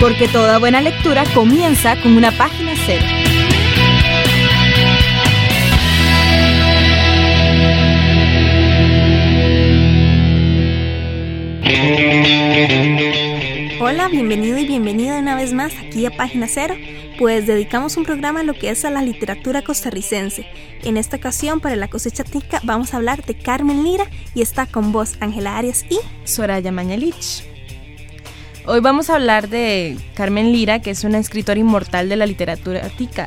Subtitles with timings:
[0.00, 3.04] Porque toda buena lectura comienza con una página cero.
[13.80, 16.74] Hola, bienvenido y bienvenida una vez más aquí a Página Cero,
[17.18, 20.46] pues dedicamos un programa a lo que es a la literatura costarricense.
[20.84, 24.66] En esta ocasión, para la cosecha tica, vamos a hablar de Carmen Lira y está
[24.66, 27.47] con vos Ángela Arias y Soraya Mañalich.
[28.70, 32.82] Hoy vamos a hablar de Carmen Lira, que es una escritora inmortal de la literatura
[32.90, 33.26] tica.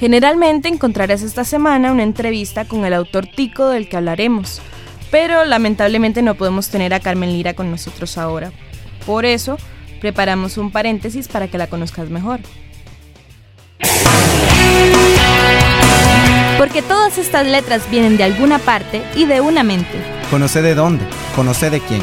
[0.00, 4.60] Generalmente encontrarás esta semana una entrevista con el autor tico del que hablaremos,
[5.12, 8.50] pero lamentablemente no podemos tener a Carmen Lira con nosotros ahora.
[9.06, 9.58] Por eso,
[10.00, 12.40] preparamos un paréntesis para que la conozcas mejor.
[16.58, 20.02] Porque todas estas letras vienen de alguna parte y de una mente.
[20.32, 21.04] Conoce de dónde,
[21.36, 22.02] conoce de quién.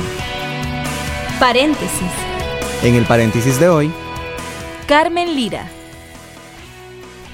[1.37, 2.34] Paréntesis.
[2.85, 3.91] En el paréntesis de hoy,
[4.87, 5.67] Carmen Lira.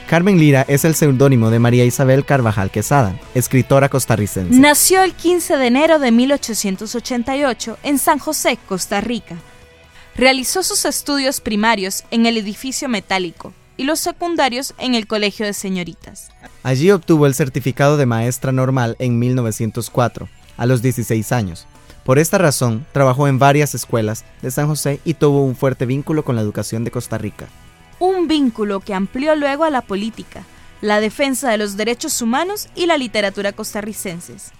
[0.07, 4.57] Carmen Lira es el seudónimo de María Isabel Carvajal Quesada, escritora costarricense.
[4.57, 9.35] Nació el 15 de enero de 1888 en San José, Costa Rica.
[10.15, 15.51] Realizó sus estudios primarios en el edificio metálico y los secundarios en el Colegio de
[15.51, 16.29] Señoritas.
[16.63, 21.67] Allí obtuvo el certificado de maestra normal en 1904, a los 16 años.
[22.03, 26.23] Por esta razón, trabajó en varias escuelas de San José y tuvo un fuerte vínculo
[26.23, 27.47] con la educación de Costa Rica.
[27.99, 30.43] Un vínculo que amplió luego a la política,
[30.81, 34.51] la defensa de los derechos humanos y la literatura costarricenses.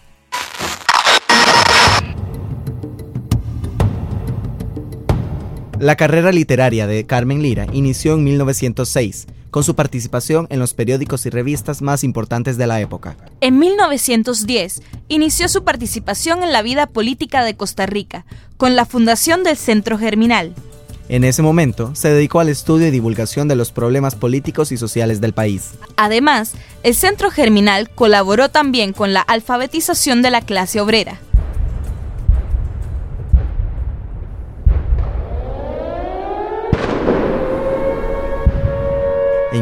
[5.80, 11.26] La carrera literaria de Carmen Lira inició en 1906, con su participación en los periódicos
[11.26, 13.16] y revistas más importantes de la época.
[13.42, 18.26] En 1910 inició su participación en la vida política de Costa Rica,
[18.58, 20.56] con la fundación del Centro Germinal.
[21.10, 25.20] En ese momento se dedicó al estudio y divulgación de los problemas políticos y sociales
[25.20, 25.72] del país.
[25.98, 31.20] Además, el Centro Germinal colaboró también con la alfabetización de la clase obrera.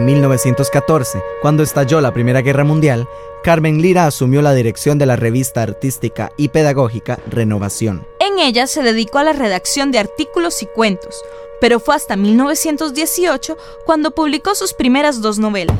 [0.10, 3.08] 1914, cuando estalló la Primera Guerra Mundial,
[3.44, 8.08] Carmen Lira asumió la dirección de la revista artística y pedagógica Renovación.
[8.20, 11.24] En ella se dedicó a la redacción de artículos y cuentos,
[11.62, 13.56] pero fue hasta 1918
[13.86, 15.78] cuando publicó sus primeras dos novelas.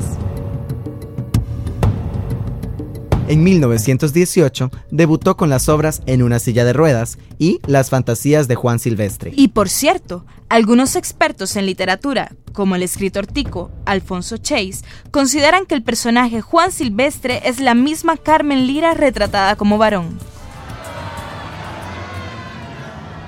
[3.30, 8.56] En 1918 debutó con las obras En una silla de ruedas y Las fantasías de
[8.56, 9.32] Juan Silvestre.
[9.36, 14.82] Y por cierto, algunos expertos en literatura, como el escritor tico Alfonso Chase,
[15.12, 20.18] consideran que el personaje Juan Silvestre es la misma Carmen Lira retratada como varón.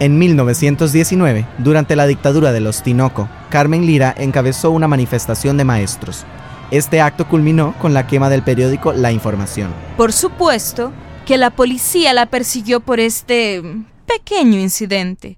[0.00, 6.26] En 1919, durante la dictadura de los Tinoco, Carmen Lira encabezó una manifestación de maestros.
[6.72, 9.74] Este acto culminó con la quema del periódico La Información.
[9.98, 10.90] Por supuesto
[11.26, 13.62] que la policía la persiguió por este
[14.06, 15.36] pequeño incidente,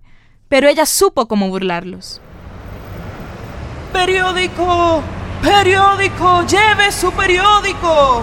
[0.48, 2.20] pero ella supo cómo burlarlos.
[3.92, 5.02] ¡Periódico!
[5.42, 6.46] ¡Periódico!
[6.46, 8.22] ¡Lleve su periódico!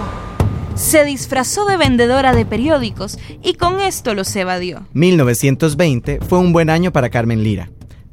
[0.74, 4.86] Se disfrazó de vendedora de periódicos y con esto los evadió.
[4.94, 7.68] 1920 fue un buen año para Carmen Lira.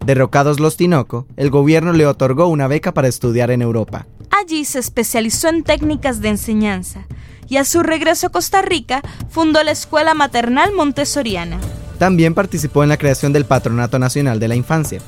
[0.05, 4.05] Derrocados los Tinoco, el gobierno le otorgó una beca para estudiar en Europa.
[4.39, 7.05] Allí se especializó en técnicas de enseñanza
[7.49, 11.59] y a su regreso a Costa Rica fundó la Escuela Maternal Montessoriana.
[11.97, 15.01] También participó en la creación del Patronato Nacional de la Infancia,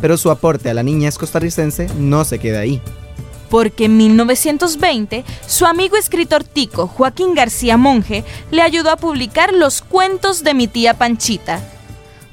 [0.00, 2.80] pero su aporte a la niñez costarricense no se queda ahí.
[3.50, 8.22] Porque en 1920 su amigo escritor tico Joaquín García Monge
[8.52, 11.60] le ayudó a publicar Los cuentos de mi tía Panchita,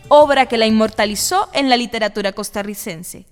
[0.07, 3.25] obra que la inmortalizó en la literatura costarricense.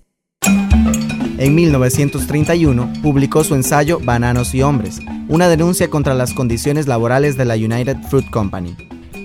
[1.37, 7.45] En 1931 publicó su ensayo Bananos y Hombres, una denuncia contra las condiciones laborales de
[7.45, 8.75] la United Fruit Company.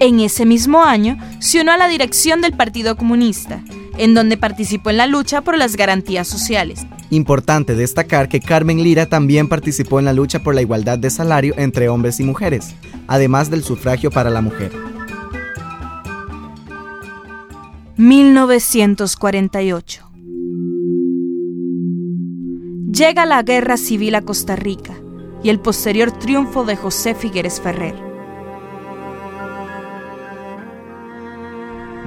[0.00, 3.62] En ese mismo año se unió a la dirección del Partido Comunista,
[3.98, 6.86] en donde participó en la lucha por las garantías sociales.
[7.10, 11.54] Importante destacar que Carmen Lira también participó en la lucha por la igualdad de salario
[11.56, 12.74] entre hombres y mujeres,
[13.06, 14.72] además del sufragio para la mujer.
[17.96, 20.05] 1948
[22.96, 24.94] llega la guerra civil a Costa Rica
[25.42, 27.94] y el posterior triunfo de José Figueres Ferrer.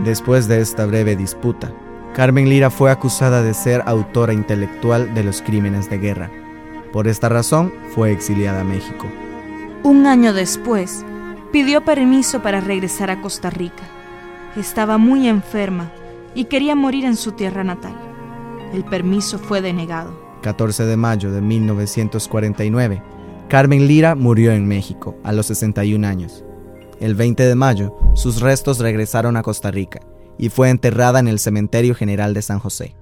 [0.03, 1.71] Después de esta breve disputa,
[2.15, 6.31] Carmen Lira fue acusada de ser autora intelectual de los crímenes de guerra.
[6.91, 9.05] Por esta razón, fue exiliada a México.
[9.83, 11.05] Un año después,
[11.51, 13.83] pidió permiso para regresar a Costa Rica.
[14.55, 15.91] Estaba muy enferma
[16.33, 17.95] y quería morir en su tierra natal.
[18.73, 20.28] El permiso fue denegado.
[20.41, 23.03] 14 de mayo de 1949,
[23.47, 26.43] Carmen Lira murió en México a los 61 años.
[26.99, 30.01] El 20 de mayo, sus restos regresaron a Costa Rica
[30.37, 32.95] y fue enterrada en el Cementerio General de San José.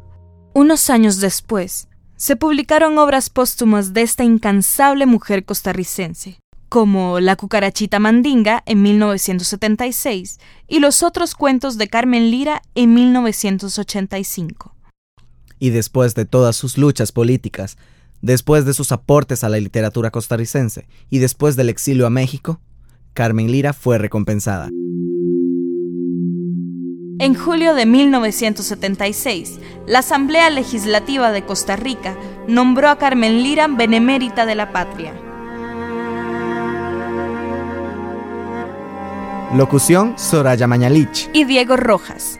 [0.54, 6.40] Unos años después, se publicaron obras póstumas de esta incansable mujer costarricense,
[6.70, 14.77] como La cucarachita mandinga en 1976 y los otros cuentos de Carmen Lira en 1985.
[15.60, 17.78] Y después de todas sus luchas políticas,
[18.22, 22.60] después de sus aportes a la literatura costarricense y después del exilio a México,
[23.14, 24.70] Carmen Lira fue recompensada.
[27.20, 32.16] En julio de 1976, la Asamblea Legislativa de Costa Rica
[32.48, 35.14] nombró a Carmen Lira Benemérita de la Patria.
[39.56, 42.40] Locución Soraya Mañalich y Diego Rojas.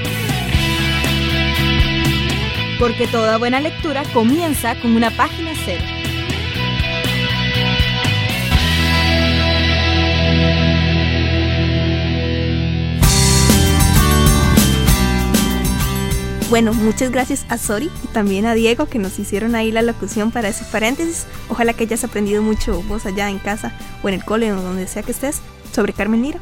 [2.81, 5.83] Porque toda buena lectura comienza con una página cero.
[16.49, 20.31] Bueno, muchas gracias a Sori y también a Diego que nos hicieron ahí la locución
[20.31, 21.27] para ese paréntesis.
[21.49, 24.87] Ojalá que hayas aprendido mucho vos allá en casa o en el cole o donde
[24.87, 25.41] sea que estés
[25.71, 26.39] sobre Carmen Lira.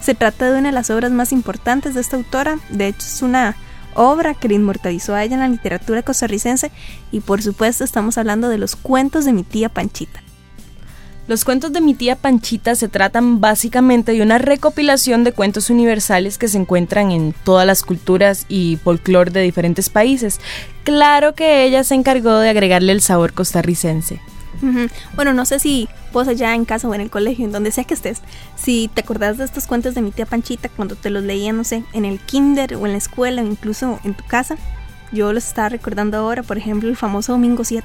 [0.00, 3.22] Se trata de una de las obras más importantes de esta autora, de hecho es
[3.22, 3.54] una
[3.94, 6.70] obra que le inmortalizó a ella en la literatura costarricense
[7.10, 10.22] y por supuesto estamos hablando de los cuentos de mi tía Panchita.
[11.28, 16.36] Los cuentos de mi tía Panchita se tratan básicamente de una recopilación de cuentos universales
[16.36, 20.40] que se encuentran en todas las culturas y folclore de diferentes países.
[20.82, 24.20] Claro que ella se encargó de agregarle el sabor costarricense.
[25.14, 27.84] Bueno, no sé si vos allá en casa o en el colegio, en donde sea
[27.84, 28.20] que estés,
[28.56, 31.64] si te acordás de estos cuentos de mi tía Panchita cuando te los leía, no
[31.64, 34.56] sé, en el kinder o en la escuela o incluso en tu casa.
[35.12, 37.84] Yo los estaba recordando ahora, por ejemplo, el famoso Domingo 7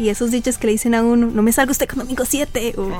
[0.00, 2.74] y esos dichos que le dicen a uno, no me salga usted con domingo 7,
[2.78, 2.90] o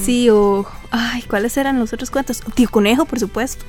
[0.00, 2.42] sí, o ay, ¿cuáles eran los otros cuentos?
[2.54, 3.64] Tío Conejo, por supuesto.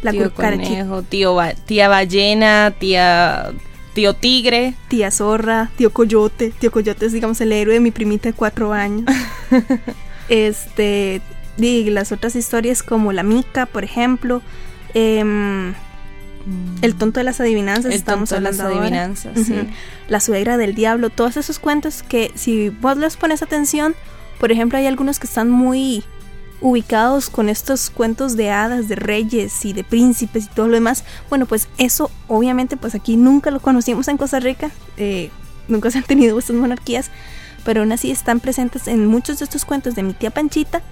[0.00, 1.36] La tío Conejo, tío
[1.66, 3.52] tía Ballena, tía
[3.98, 8.28] tío Tigre, tía Zorra, tío Coyote, tío Coyote es digamos el héroe de mi primita
[8.28, 9.02] de cuatro años.
[10.28, 11.20] este,
[11.56, 14.40] y las otras historias como La Mica, por ejemplo,
[14.94, 15.74] eh,
[16.80, 19.36] el tonto de las adivinanzas, estamos hablando de las adivinanzas,
[20.06, 23.96] La suegra del diablo, todos esos cuentos que si vos les pones atención,
[24.38, 26.04] por ejemplo, hay algunos que están muy
[26.60, 31.04] ubicados con estos cuentos de hadas, de reyes y de príncipes y todo lo demás.
[31.28, 35.30] Bueno, pues eso obviamente pues aquí nunca lo conocimos en Costa Rica, eh,
[35.68, 37.10] nunca se han tenido estas monarquías,
[37.64, 40.82] pero aún así están presentes en muchos de estos cuentos de mi tía Panchita.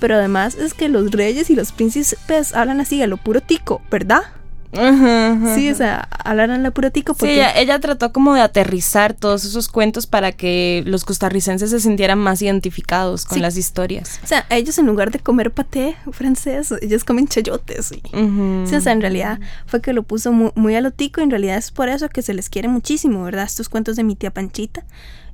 [0.00, 3.82] Pero además es que los reyes y los príncipes hablan así a lo puro tico,
[3.88, 4.22] ¿verdad?
[4.72, 7.34] Sí, o sea, hablaron la pura tico porque...
[7.34, 12.18] Sí, ella, trató como de aterrizar todos esos cuentos para que los costarricenses se sintieran
[12.18, 14.20] más identificados con las historias.
[14.24, 17.88] O sea, ellos en lugar de comer paté francés, ellos comen chayotes.
[17.88, 18.02] Sí,
[18.74, 21.58] o sea, en realidad fue que lo puso muy, a lo tico y en realidad
[21.58, 23.44] es por eso que se les quiere muchísimo, ¿verdad?
[23.44, 24.84] Estos cuentos de mi tía Panchita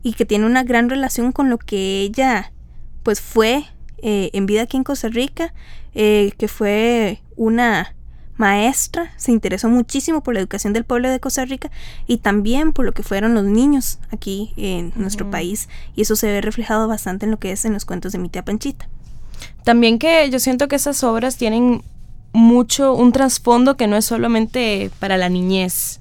[0.03, 2.53] y que tiene una gran relación con lo que ella
[3.03, 3.65] pues fue
[3.99, 5.53] eh, en vida aquí en Costa Rica,
[5.95, 7.95] eh, que fue una
[8.39, 11.71] maestra, se interesó muchísimo por la educación del pueblo de Costa Rica
[12.07, 16.29] y también por lo que fueron los niños aquí en nuestro país y eso se
[16.29, 18.89] ve reflejado bastante en lo que es en los cuentos de mi tía Panchita.
[19.65, 21.83] También que yo siento que esas obras tienen
[22.33, 26.01] mucho un trasfondo que no es solamente para la niñez.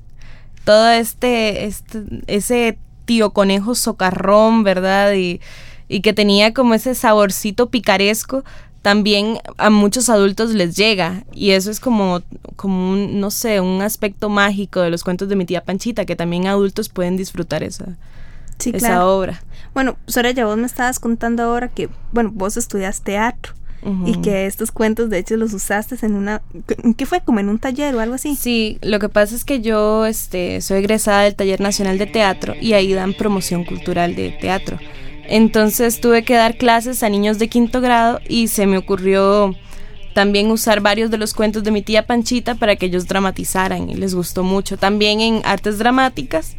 [0.63, 5.13] Todo este, este ese tío conejo socarrón, ¿verdad?
[5.13, 5.39] Y,
[5.87, 8.43] y que tenía como ese saborcito picaresco,
[8.81, 12.21] también a muchos adultos les llega y eso es como,
[12.55, 16.15] como un, no sé, un aspecto mágico de los cuentos de mi tía Panchita, que
[16.15, 17.97] también adultos pueden disfrutar esa,
[18.65, 19.43] esa obra.
[19.73, 23.53] Bueno, Soraya, vos me estabas contando ahora que, bueno, vos estudias teatro.
[24.05, 26.41] Y que estos cuentos, de hecho, los usaste en una...
[26.97, 27.21] ¿Qué fue?
[27.21, 28.35] ¿Como en un taller o algo así?
[28.35, 32.53] Sí, lo que pasa es que yo este, soy egresada del Taller Nacional de Teatro
[32.59, 34.77] y ahí dan promoción cultural de teatro.
[35.27, 39.55] Entonces tuve que dar clases a niños de quinto grado y se me ocurrió
[40.13, 43.95] también usar varios de los cuentos de mi tía Panchita para que ellos dramatizaran y
[43.95, 44.77] les gustó mucho.
[44.77, 46.55] También en artes dramáticas,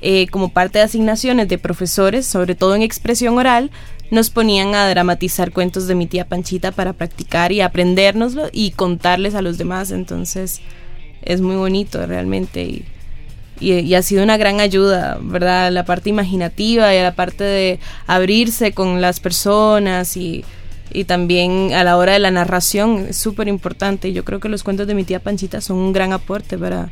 [0.00, 3.70] eh, como parte de asignaciones de profesores, sobre todo en expresión oral,
[4.10, 9.34] nos ponían a dramatizar cuentos de mi tía Panchita para practicar y aprendérnoslo y contarles
[9.34, 9.90] a los demás.
[9.90, 10.60] Entonces
[11.22, 12.84] es muy bonito realmente.
[13.60, 15.72] Y, ha sido una gran ayuda, ¿verdad?
[15.72, 20.44] La parte imaginativa y la parte de abrirse con las personas y,
[20.92, 24.12] y también a la hora de la narración es súper importante.
[24.12, 26.90] Yo creo que los cuentos de mi tía Panchita son un gran aporte para,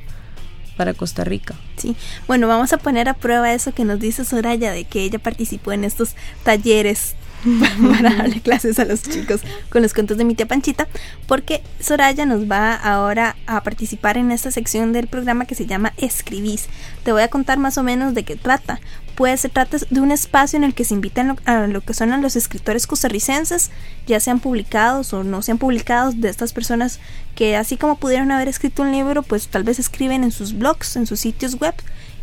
[0.76, 1.54] para Costa Rica.
[1.76, 5.18] Sí, bueno, vamos a poner a prueba eso que nos dice Soraya de que ella
[5.18, 7.14] participó en estos talleres
[7.96, 10.88] para darle clases a los chicos con los cuentos de mi tía Panchita,
[11.26, 15.92] porque Soraya nos va ahora a participar en esta sección del programa que se llama
[15.96, 16.66] Escribís.
[17.02, 18.80] Te voy a contar más o menos de qué trata.
[19.14, 22.20] Pues se trata de un espacio en el que se invitan a lo que son
[22.20, 23.70] los escritores costarricenses,
[24.08, 26.98] ya sean publicados o no sean publicados, de estas personas
[27.36, 30.96] que así como pudieron haber escrito un libro, pues tal vez escriben en sus blogs,
[30.96, 31.74] en sus sitios web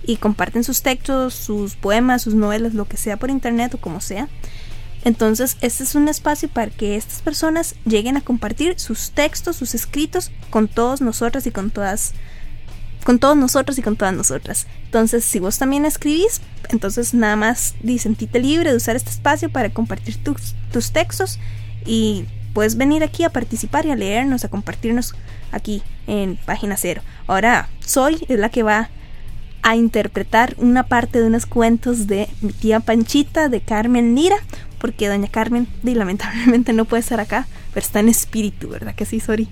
[0.04, 4.01] y comparten sus textos, sus poemas, sus novelas, lo que sea por internet o como
[4.01, 4.28] sea.
[5.03, 9.74] Entonces, este es un espacio para que estas personas lleguen a compartir sus textos, sus
[9.74, 12.13] escritos con todos nosotros y con todas
[13.03, 14.67] con todos nosotros y con todas nosotras.
[14.86, 16.39] Entonces, si vos también escribís,
[16.70, 18.00] entonces nada más di,
[18.34, 21.39] libre de usar este espacio para compartir tus, tus textos
[21.84, 25.15] y puedes venir aquí a participar y a leernos, a compartirnos
[25.51, 27.01] aquí en página cero.
[27.27, 28.89] Ahora, Soy es la que va
[29.63, 34.38] a interpretar una parte de unos cuentos de mi tía Panchita de Carmen Lira,
[34.82, 39.20] porque doña Carmen lamentablemente no puede estar acá, pero está en espíritu, ¿verdad que sí,
[39.20, 39.48] Sori?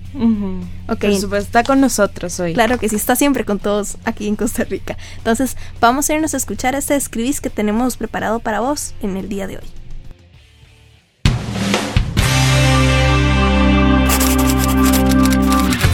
[1.38, 2.54] está con nosotros hoy.
[2.54, 4.98] Claro que sí, está siempre con todos aquí en Costa Rica.
[5.18, 9.30] Entonces, vamos a irnos a escuchar este escribís que tenemos preparado para vos en el
[9.30, 9.64] día de hoy.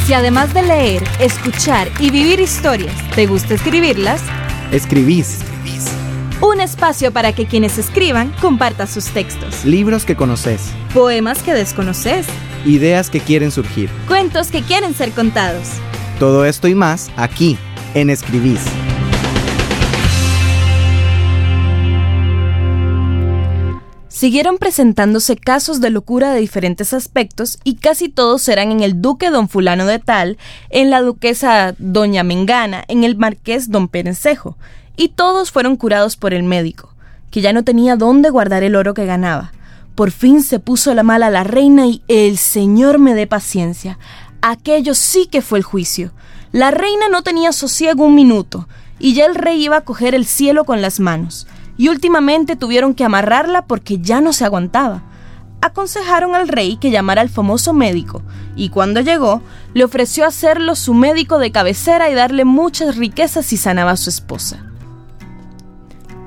[0.06, 4.22] Si además de leer, escuchar y vivir historias, te gusta escribirlas,
[4.72, 5.40] escribís
[6.42, 9.66] un espacio para que quienes escriban compartan sus textos.
[9.66, 10.62] Libros que conoces.
[10.94, 12.28] Poemas que desconoces.
[12.66, 13.90] Ideas que quieren surgir.
[14.08, 15.70] Cuentos que quieren ser contados.
[16.20, 17.58] Todo esto y más aquí,
[17.94, 18.62] en Escribís.
[24.08, 29.30] Siguieron presentándose casos de locura de diferentes aspectos y casi todos eran en el duque
[29.30, 30.38] don fulano de tal,
[30.70, 34.58] en la duquesa doña Mengana, en el marqués don Perencejo,
[34.98, 36.94] y todos fueron curados por el médico,
[37.32, 39.52] que ya no tenía dónde guardar el oro que ganaba.
[39.96, 43.98] Por fin se puso la mala la reina y el Señor me dé paciencia.
[44.42, 46.12] Aquello sí que fue el juicio.
[46.52, 48.68] La reina no tenía sosiego un minuto,
[49.00, 51.48] y ya el rey iba a coger el cielo con las manos,
[51.78, 55.04] y últimamente tuvieron que amarrarla porque ya no se aguantaba.
[55.62, 58.22] Aconsejaron al rey que llamara al famoso médico,
[58.56, 59.42] y cuando llegó,
[59.74, 64.10] le ofreció hacerlo su médico de cabecera y darle muchas riquezas si sanaba a su
[64.10, 64.64] esposa.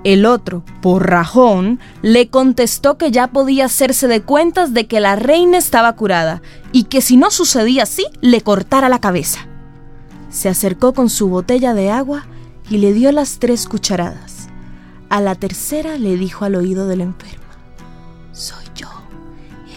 [0.05, 5.17] El otro, por rajón, le contestó que ya podía hacerse de cuentas de que la
[5.17, 6.41] reina estaba curada
[6.73, 9.47] y que si no sucedía así, le cortara la cabeza.
[10.31, 12.27] Se acercó con su botella de agua
[12.71, 14.49] y le dio las tres cucharadas.
[15.09, 17.45] A la tercera le dijo al oído de la enferma,
[18.33, 18.89] Soy yo,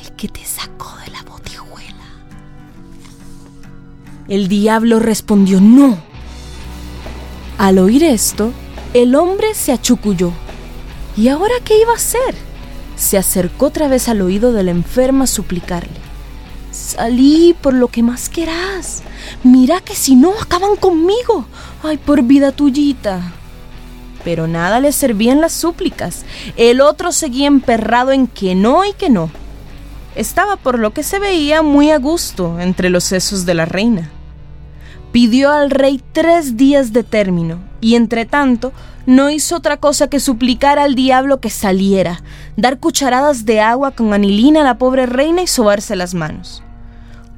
[0.03, 2.05] el que te sacó de la botijuela.
[4.27, 5.97] El diablo respondió, No.
[7.57, 8.51] Al oír esto,
[8.93, 10.33] el hombre se achuculló.
[11.15, 12.35] ¿Y ahora qué iba a hacer?
[12.97, 15.99] Se acercó otra vez al oído de la enferma a suplicarle.
[16.71, 19.03] Salí por lo que más querás.
[19.43, 21.45] Mira que si no acaban conmigo.
[21.83, 23.33] Ay, por vida tuyita.
[24.23, 26.25] Pero nada le servían las súplicas.
[26.57, 29.31] El otro seguía emperrado en que no y que no.
[30.15, 34.11] Estaba por lo que se veía muy a gusto entre los sesos de la reina
[35.11, 38.71] pidió al rey tres días de término, y entre tanto
[39.05, 42.23] no hizo otra cosa que suplicar al diablo que saliera,
[42.55, 46.63] dar cucharadas de agua con anilina a la pobre reina y sobarse las manos.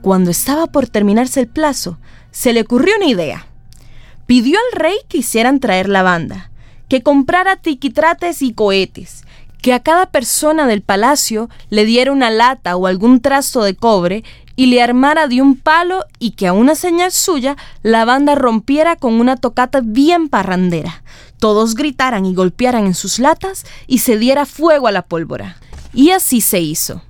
[0.02, 1.98] Cuando estaba por terminarse el plazo,
[2.32, 3.48] se le ocurrió una idea.
[4.26, 6.52] Pidió al rey que hicieran traer la banda,
[6.90, 9.24] que comprara tiquitrates y cohetes,
[9.62, 14.26] que a cada persona del palacio le diera una lata o algún trasto de cobre
[14.56, 18.96] y le armara de un palo y que a una señal suya la banda rompiera
[18.96, 21.04] con una tocata bien parrandera.
[21.40, 25.58] Todos gritaran y golpearan en sus latas y se diera fuego a la pólvora.
[25.94, 27.02] Y así se hizo.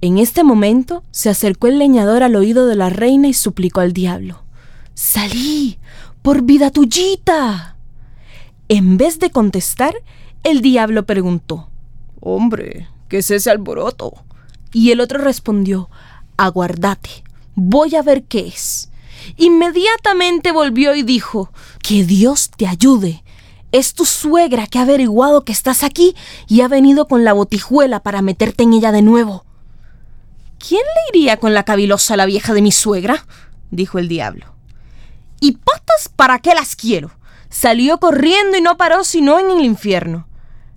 [0.00, 3.92] En este momento se acercó el leñador al oído de la reina y suplicó al
[3.92, 4.42] diablo.
[4.94, 5.78] Salí,
[6.22, 7.76] por vida tuyita.
[8.68, 9.94] En vez de contestar,
[10.44, 11.68] el diablo preguntó,
[12.20, 14.12] Hombre, ¿qué es ese alboroto?
[14.72, 15.88] Y el otro respondió,
[16.38, 17.24] Aguardate,
[17.56, 18.90] voy a ver qué es.
[19.36, 21.52] Inmediatamente volvió y dijo,
[21.82, 23.24] Que Dios te ayude.
[23.72, 26.14] Es tu suegra que ha averiguado que estás aquí
[26.46, 29.44] y ha venido con la botijuela para meterte en ella de nuevo.
[30.58, 33.26] ¿Quién le iría con la cavilosa a la vieja de mi suegra?
[33.72, 34.46] dijo el diablo.
[35.40, 37.10] ¿Y patas para qué las quiero?
[37.50, 40.28] Salió corriendo y no paró sino en el infierno.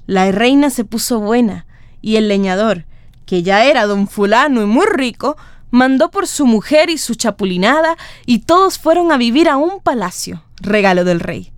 [0.07, 1.67] La reina se puso buena
[2.01, 2.85] y el leñador,
[3.31, 5.37] que ya era don fulano y muy rico,
[5.69, 7.95] mandó por su mujer y su chapulinada
[8.25, 11.53] y todos fueron a vivir a un palacio, regalo del rey.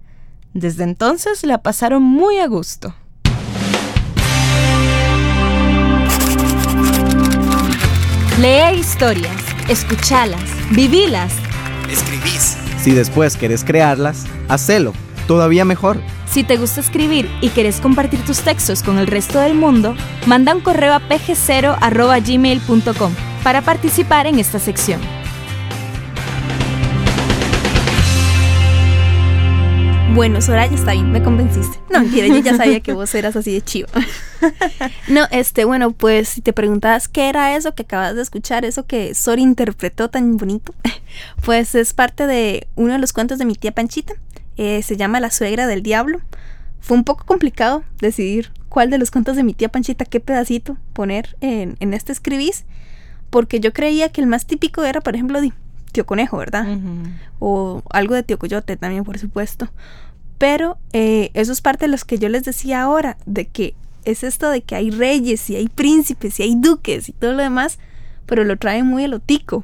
[0.54, 2.94] Desde entonces la pasaron muy a gusto.
[8.40, 11.34] Lea historias, escuchalas, vivilas.
[11.90, 12.56] Escribís.
[12.84, 14.94] Si después querés crearlas, hacelo.
[15.28, 16.00] Todavía mejor.
[16.26, 20.56] Si te gusta escribir y querés compartir tus textos con el resto del mundo, manda
[20.56, 23.14] un correo a pg0.gmail.com
[23.44, 25.00] para participar en esta sección.
[30.14, 31.80] Bueno, Soraya, está bien, me convenciste.
[31.90, 33.88] No, mentira, yo ya sabía que vos eras así de chivo.
[35.08, 38.86] no, este, bueno, pues si te preguntabas qué era eso que acabas de escuchar, eso
[38.86, 40.76] que Sora interpretó tan bonito,
[41.44, 44.14] pues es parte de uno de los cuentos de mi tía Panchita.
[44.58, 46.20] Eh, se llama La suegra del diablo.
[46.80, 50.78] Fue un poco complicado decidir cuál de los cuentos de mi tía Panchita, qué pedacito
[50.94, 52.66] poner en, en este escribís,
[53.30, 55.54] porque yo creía que el más típico era, por ejemplo, de
[55.94, 56.66] Tío Conejo, ¿verdad?
[57.40, 59.70] O algo de Tío Coyote también, por supuesto.
[60.40, 64.24] Pero eh, eso es parte de los que yo les decía ahora, de que es
[64.24, 67.80] esto de que hay reyes y hay príncipes y hay duques y todo lo demás,
[68.26, 69.64] pero lo trae muy elotico.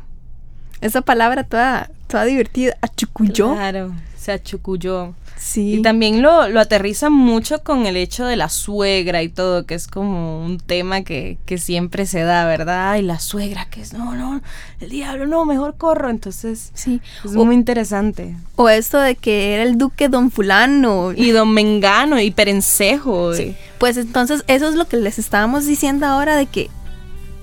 [0.81, 3.53] Esa palabra toda, toda divertida, achucuyó.
[3.53, 5.13] Claro, se achucuyó.
[5.37, 5.75] Sí.
[5.75, 9.73] Y también lo, lo aterrizan mucho con el hecho de la suegra y todo, que
[9.73, 12.97] es como un tema que, que siempre se da, ¿verdad?
[12.97, 14.41] Y la suegra, que es, no, no,
[14.81, 16.09] el diablo, no, mejor corro.
[16.09, 16.99] Entonces, Sí.
[17.23, 18.35] es O, muy interesante.
[18.57, 21.13] o esto de que era el duque don fulano.
[21.15, 23.33] Y don Mengano y Perencejo.
[23.33, 26.69] y- Pues entonces eso es lo que les estábamos diciendo ahora de que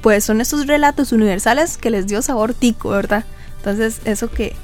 [0.03, 3.25] pues son estos relatos universales que les dio sabor tico, ¿verdad?
[3.67, 4.55] Entonces eso que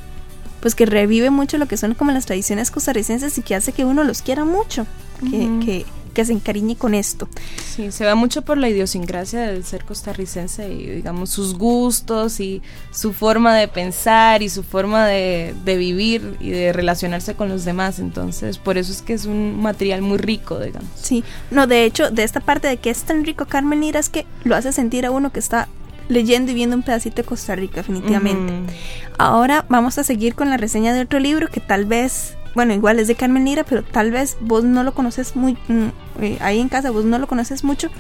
[0.61, 3.85] pues que revive mucho lo que son como las tradiciones costarricenses y que hace que
[3.85, 4.87] uno los quiera mucho,
[5.29, 5.85] que,
[6.15, 7.29] que se encariñe con esto.
[7.75, 12.63] Sí, se va mucho por la idiosincrasia del ser costarricense y digamos sus gustos y
[12.93, 17.65] su forma de pensar y su forma de, de vivir y de relacionarse con los
[17.65, 17.99] demás.
[17.99, 20.91] Entonces, por eso es que es un material muy rico, digamos.
[20.95, 24.09] Sí, no, de hecho, de esta parte de que es tan rico Carmen Lira es
[24.09, 25.67] que lo hace sentir a uno que está
[26.09, 28.75] leyendo y viendo un pedacito de Costa Rica, definitivamente.
[29.19, 32.99] Ahora vamos a seguir con la reseña de otro libro que tal vez, bueno, igual
[32.99, 35.89] es de Carmen Lira, pero tal vez vos no lo conoces muy, mm,
[36.21, 37.91] eh, ahí en casa vos no lo conoces mucho,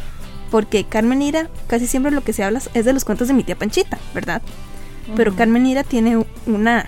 [0.50, 3.44] porque Carmen Lira casi siempre lo que se habla es de los cuentos de mi
[3.44, 4.42] tía Panchita, ¿verdad?
[5.16, 6.86] Pero Carmen Lira tiene una,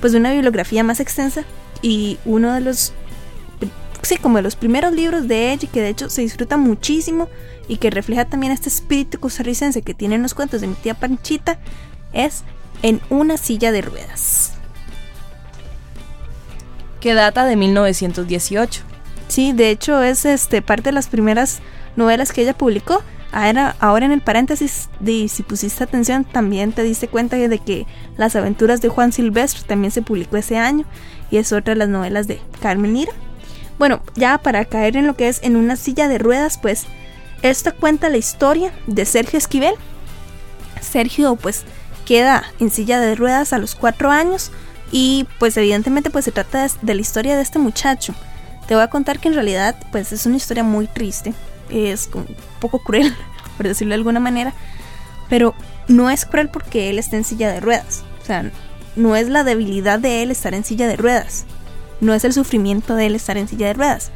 [0.00, 1.44] pues una bibliografía más extensa
[1.82, 2.92] y uno de los,
[4.06, 7.28] sí, como de los primeros libros de ella que de hecho se disfruta muchísimo
[7.68, 11.58] y que refleja también este espíritu costarricense que tienen los cuentos de mi tía Panchita
[12.12, 12.44] es
[12.82, 14.52] En una silla de ruedas.
[17.00, 18.82] Que data de 1918.
[19.28, 21.60] Sí, de hecho es este parte de las primeras
[21.96, 23.02] novelas que ella publicó.
[23.32, 27.86] Ahora, ahora en el paréntesis, de, si pusiste atención, también te diste cuenta de que
[28.16, 30.84] Las aventuras de Juan Silvestre también se publicó ese año
[31.30, 33.12] y es otra de las novelas de Carmen Lira.
[33.78, 36.86] Bueno, ya para caer en lo que es en una silla de ruedas, pues
[37.42, 39.74] esto cuenta la historia de Sergio Esquivel.
[40.80, 41.64] Sergio pues
[42.06, 44.50] queda en silla de ruedas a los cuatro años
[44.90, 48.14] y pues evidentemente pues se trata de, la historia de este muchacho.
[48.66, 51.34] Te voy a contar que en realidad pues es una historia muy triste,
[51.68, 52.26] es un
[52.60, 53.14] poco cruel,
[53.56, 54.54] por decirlo de alguna manera,
[55.28, 55.54] pero
[55.88, 58.50] no es cruel porque él está en silla de ruedas, o sea,
[58.96, 61.44] no es la debilidad de él estar en silla de ruedas,
[62.00, 64.10] no es el sufrimiento de él estar en silla de ruedas.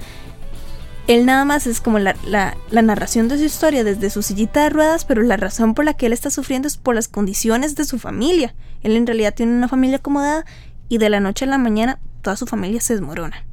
[1.06, 4.62] Él nada más es como la, la, la narración de su historia desde su sillita
[4.62, 7.74] de ruedas, pero la razón por la que él está sufriendo es por las condiciones
[7.74, 8.54] de su familia.
[8.82, 10.44] Él en realidad tiene una familia acomodada
[10.88, 13.44] y de la noche a la mañana toda su familia se desmorona.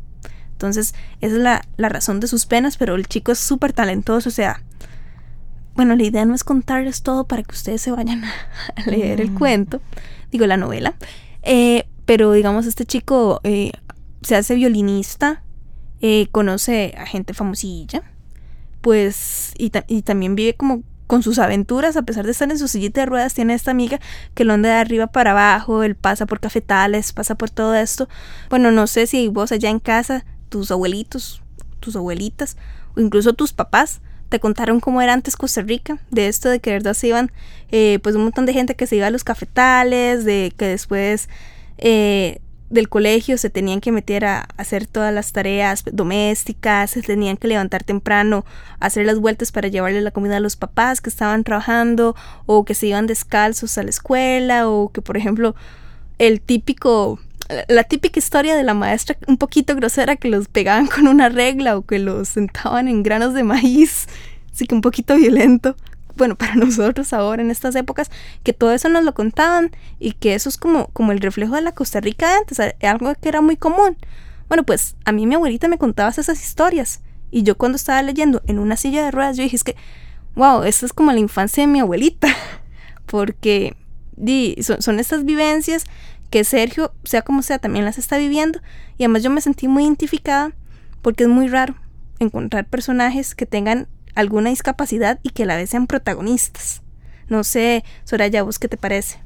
[0.52, 4.30] Entonces, esa es la, la razón de sus penas, pero el chico es súper talentoso,
[4.30, 4.64] o sea,
[5.76, 8.34] bueno, la idea no es contarles todo para que ustedes se vayan a,
[8.88, 9.80] leer el cuento,
[10.32, 10.96] digo la novela,
[11.44, 13.72] eh, pero digamos, este chico eh,
[14.22, 15.44] se hace violinista,
[16.02, 18.04] eh, conoce a gente famosilla,
[18.82, 19.70] pues, y,
[20.02, 23.34] también vive como con sus aventuras, a pesar de estar en su sillita de ruedas,
[23.34, 24.00] tiene esta amiga
[24.34, 28.10] que lo anda de arriba para abajo, él pasa por cafetales, pasa por todo esto.
[28.50, 31.42] Bueno, no sé si vos allá en casa, tus abuelitos,
[31.80, 32.58] tus abuelitas,
[32.96, 36.72] o incluso tus papás, te contaron cómo era antes Costa Rica, de esto de que
[36.72, 37.32] de verdad se iban,
[37.72, 41.30] eh, pues un montón de gente que se iba a los cafetales, de que después
[41.78, 47.38] eh, del colegio se tenían que meter a hacer todas las tareas domésticas, se tenían
[47.38, 48.46] que levantar temprano,
[48.80, 52.74] hacer las vueltas para llevarle la comida a los papás que estaban trabajando, o que
[52.74, 55.56] se iban descalzos a la escuela, o que por ejemplo
[56.18, 57.20] el típico
[57.70, 61.78] la típica historia de la maestra un poquito grosera que los pegaban con una regla
[61.78, 64.08] o que los sentaban en granos de maíz,
[64.54, 65.76] así que un poquito violento
[66.18, 68.12] bueno, para nosotros ahora en estas épocas,
[68.44, 71.62] que todo eso nos lo contaban y que eso es como, como el reflejo de
[71.62, 73.98] la Costa Rica de antes, algo que era muy común.
[74.48, 77.02] Bueno, pues a mí mi abuelita me contaba esas historias
[77.32, 79.76] y yo cuando estaba leyendo en una silla de ruedas, yo dije, es que,
[80.36, 82.30] wow, esta es como la infancia de mi abuelita,
[83.06, 83.76] porque
[84.16, 85.84] di, son, son estas vivencias
[86.30, 88.60] que Sergio, sea como sea, también las está viviendo
[88.98, 90.52] y además yo me sentí muy identificada
[91.02, 91.76] porque es muy raro
[92.20, 96.82] encontrar personajes que tengan alguna discapacidad y que la vez protagonistas.
[97.30, 99.20] No sé, Soraya, ¿vos qué te parece?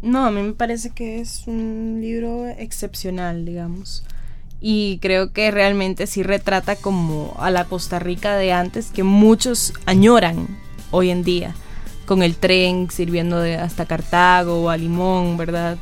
[0.00, 4.04] No, a mí me parece que es un libro excepcional, digamos.
[4.60, 9.74] Y creo que realmente sí retrata como a la Costa Rica de antes que muchos
[9.84, 10.46] añoran
[10.90, 11.54] hoy en día,
[12.06, 15.76] con el tren sirviendo de hasta Cartago o a Limón, ¿verdad?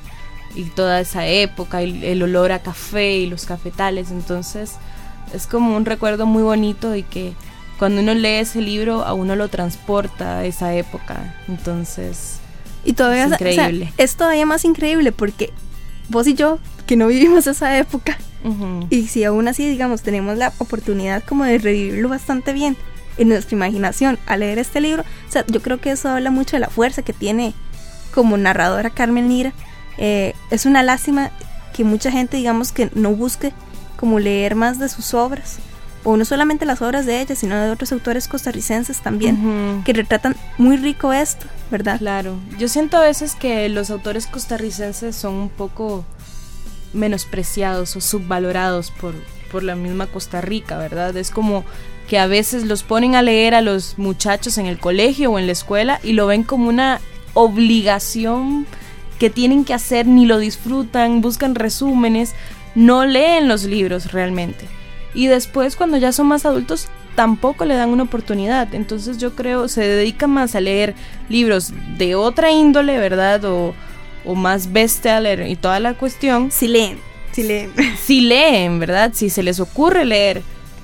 [0.56, 4.10] Y toda esa época, el olor a café y los cafetales.
[4.10, 4.72] Entonces
[5.32, 7.34] es como un recuerdo muy bonito y que
[7.78, 11.34] cuando uno lee ese libro a uno lo transporta a esa época.
[11.48, 12.38] Entonces,
[12.84, 13.92] y todavía es increíble.
[13.96, 15.52] es todavía más increíble porque
[16.08, 18.18] vos y yo, que no vivimos esa época,
[18.90, 22.76] y si aún así, digamos, tenemos la oportunidad como de revivirlo bastante bien
[23.18, 26.54] en nuestra imaginación al leer este libro, o sea, yo creo que eso habla mucho
[26.54, 27.54] de la fuerza que tiene
[28.14, 29.52] como narradora Carmen Lira.
[29.98, 31.32] Eh, es una lástima
[31.74, 33.52] que mucha gente, digamos, que no busque
[33.96, 35.58] como leer más de sus obras
[36.06, 40.36] o no solamente las obras de ella, sino de otros autores costarricenses también, que retratan
[40.56, 41.98] muy rico esto, ¿verdad?
[41.98, 46.04] Claro, yo siento a veces que los autores costarricenses son un poco
[46.92, 49.14] menospreciados o subvalorados por,
[49.50, 51.16] por la misma Costa Rica, ¿verdad?
[51.16, 51.64] Es como
[52.08, 55.46] que a veces los ponen a leer a los muchachos en el colegio o en
[55.46, 57.00] la escuela y lo ven como una
[57.34, 58.64] obligación
[59.18, 62.36] que tienen que hacer, ni lo disfrutan, buscan resúmenes,
[62.76, 64.68] no leen los libros realmente
[65.16, 68.74] y después cuando ya son más adultos tampoco le dan una oportunidad.
[68.74, 70.94] Entonces yo creo se dedica más a leer
[71.28, 73.44] libros de otra índole, ¿verdad?
[73.46, 73.74] O,
[74.24, 76.50] o más bestseller y toda la cuestión.
[76.52, 76.98] Si leen,
[77.32, 77.72] si leen.
[77.98, 79.12] Si leen, ¿verdad?
[79.14, 80.42] Si se les ocurre leer.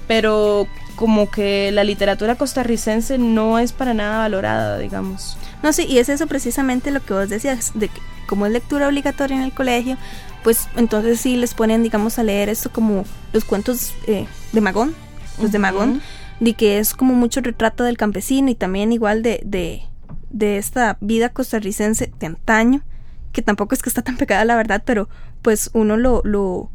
[0.08, 0.66] Pero
[0.96, 5.36] como que la literatura costarricense no es para nada valorada, digamos.
[5.62, 8.88] No, sí, y es eso precisamente lo que vos decías, de que como es lectura
[8.88, 9.96] obligatoria en el colegio,
[10.42, 14.94] pues entonces sí les ponen, digamos, a leer esto como los cuentos eh, de Magón,
[15.40, 16.02] los de Magón,
[16.40, 19.82] de que es como mucho retrato del campesino y también igual de, de,
[20.30, 22.82] de esta vida costarricense de antaño,
[23.32, 25.08] que tampoco es que está tan pegada la verdad, pero
[25.42, 26.70] pues uno lo, lo,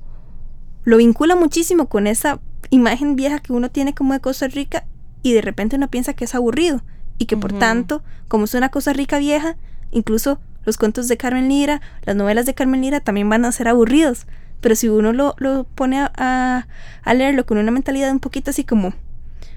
[0.84, 4.86] lo vincula muchísimo con esa imagen vieja que uno tiene como de Costa Rica
[5.22, 6.82] y de repente uno piensa que es aburrido
[7.18, 9.58] y que por tanto, como es una Costa Rica vieja,
[9.92, 13.70] incluso los cuentos de Carmen Lira, las novelas de Carmen Lira también van a ser
[13.70, 14.28] aburridos.
[14.60, 16.68] Pero si uno lo, pone a,
[17.04, 18.94] a, leerlo con una mentalidad un poquito así como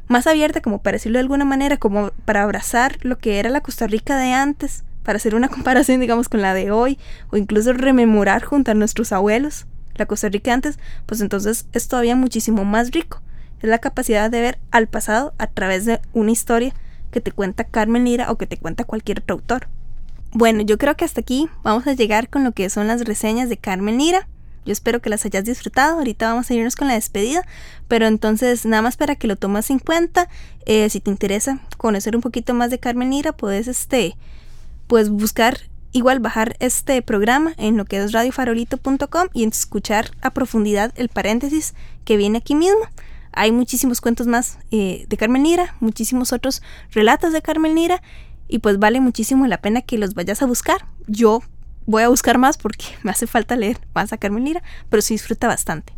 [0.07, 3.61] más abierta, como para decirlo de alguna manera, como para abrazar lo que era la
[3.61, 6.97] Costa Rica de antes, para hacer una comparación, digamos, con la de hoy,
[7.31, 12.15] o incluso rememorar junto a nuestros abuelos la Costa Rica antes, pues entonces es todavía
[12.15, 13.21] muchísimo más rico.
[13.61, 16.73] Es la capacidad de ver al pasado a través de una historia
[17.11, 19.67] que te cuenta Carmen Lira o que te cuenta cualquier otro autor.
[20.33, 23.49] Bueno, yo creo que hasta aquí vamos a llegar con lo que son las reseñas
[23.49, 24.29] de Carmen Lira.
[24.65, 25.99] Yo espero que las hayas disfrutado.
[25.99, 27.45] Ahorita vamos a irnos con la despedida.
[27.89, 30.29] Pero entonces, nada más para que lo tomes en cuenta.
[30.67, 34.17] Eh, si te interesa conocer un poquito más de Carmen Lira, puedes este,
[34.87, 35.59] pues buscar,
[35.91, 41.75] igual bajar este programa en lo que es radiofarolito.com y escuchar a profundidad el paréntesis
[42.05, 42.83] que viene aquí mismo.
[43.33, 48.03] Hay muchísimos cuentos más eh, de Carmen Lira, muchísimos otros relatos de Carmen Lira
[48.51, 50.87] y pues vale muchísimo la pena que los vayas a buscar.
[51.07, 51.43] Yo
[51.87, 55.15] voy a buscar más porque me hace falta leer más a Carmen Lira, pero se
[55.15, 55.95] disfruta bastante.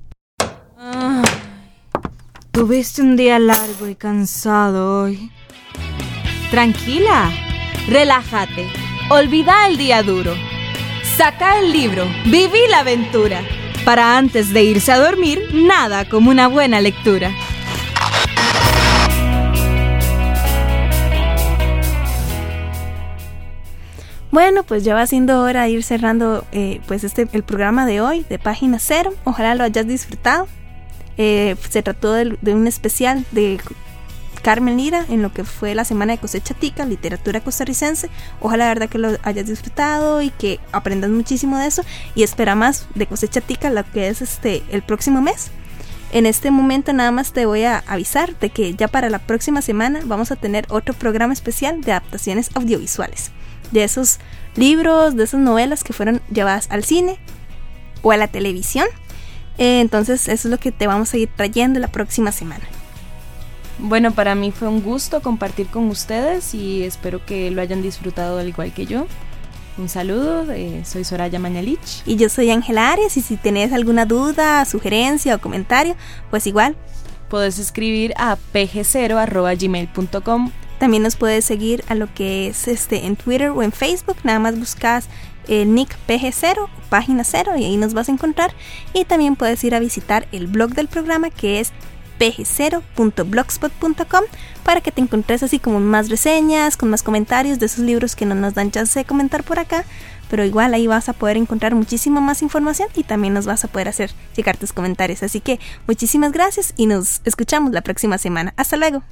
[2.51, 5.31] Tuviste un día largo y cansado hoy.
[6.51, 7.33] Tranquila,
[7.88, 8.69] relájate,
[9.09, 10.35] olvida el día duro.
[11.17, 13.41] Saca el libro, viví la aventura.
[13.85, 17.33] Para antes de irse a dormir, nada como una buena lectura.
[24.33, 28.01] Bueno, pues ya va siendo hora de ir cerrando eh, pues este, el programa de
[28.01, 29.12] hoy de Página Cero.
[29.25, 30.49] Ojalá lo hayas disfrutado.
[31.18, 33.61] Eh, se trató de, un especial de
[34.42, 38.09] Carmen Lira en lo que fue la semana de cosecha tica, literatura costarricense.
[38.40, 41.83] Ojalá la verdad que lo hayas disfrutado y que aprendas muchísimo de eso
[42.14, 45.51] y espera más de cosecha tica lo que es este el próximo mes.
[46.11, 49.61] En este momento nada más te voy a avisar de que ya para la próxima
[49.61, 53.31] semana vamos a tener otro programa especial de adaptaciones audiovisuales
[53.72, 54.18] de esos
[54.56, 57.18] libros, de esas novelas que fueron llevadas al cine
[58.02, 58.87] o a la televisión.
[59.58, 62.64] Eh, entonces eso es lo que te vamos a ir trayendo la próxima semana.
[63.78, 68.38] Bueno, para mí fue un gusto compartir con ustedes y espero que lo hayan disfrutado
[68.38, 69.06] al igual que yo.
[69.78, 72.02] Un saludo, eh, soy Soraya Mañalich.
[72.04, 75.96] Y yo soy Ángela Arias y si tenés alguna duda, sugerencia o comentario,
[76.30, 76.76] pues igual.
[77.28, 80.50] Puedes escribir a pg0.gmail.com
[80.83, 84.16] también nos puedes seguir a lo que es este en Twitter o en Facebook.
[84.25, 85.07] Nada más buscas
[85.47, 88.53] el nick PG0, página 0, y ahí nos vas a encontrar.
[88.92, 91.71] Y también puedes ir a visitar el blog del programa que es
[92.18, 94.25] pg0.blogspot.com
[94.64, 98.27] para que te encontres así como más reseñas, con más comentarios de esos libros que
[98.27, 99.85] no nos dan chance de comentar por acá.
[100.31, 103.68] Pero igual ahí vas a poder encontrar muchísima más información y también nos vas a
[103.68, 105.23] poder hacer llegar tus comentarios.
[105.23, 108.53] Así que muchísimas gracias y nos escuchamos la próxima semana.
[108.57, 109.05] Hasta luego.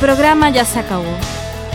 [0.00, 1.12] El programa ya se acabó.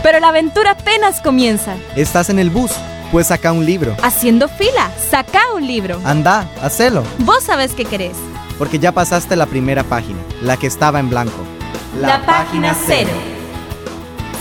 [0.02, 1.76] Pero la aventura apenas comienza.
[1.94, 2.72] Estás en el bus,
[3.12, 3.94] pues saca un libro.
[4.02, 6.00] Haciendo fila, saca un libro.
[6.04, 7.04] Anda, hacelo.
[7.18, 8.16] Vos sabés qué querés.
[8.58, 11.36] Porque ya pasaste la primera página, la que estaba en blanco.
[12.00, 13.12] La, la página cero.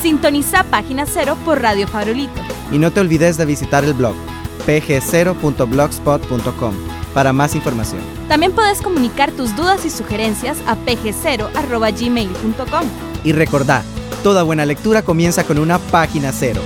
[0.01, 2.41] Sintoniza Página Cero por Radio Farolito.
[2.71, 4.15] Y no te olvides de visitar el blog
[4.65, 6.73] pg0.blogspot.com
[7.13, 8.01] para más información.
[8.27, 13.14] También puedes comunicar tus dudas y sugerencias a pg0.gmail.com.
[13.25, 13.83] Y recordá,
[14.23, 16.61] toda buena lectura comienza con una página cero.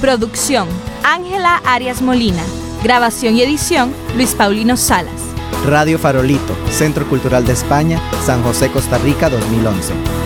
[0.00, 0.68] Producción,
[1.04, 2.42] Ángela Arias Molina.
[2.82, 5.20] Grabación y edición, Luis Paulino Salas.
[5.66, 10.25] Radio Farolito, Centro Cultural de España, San José, Costa Rica, 2011.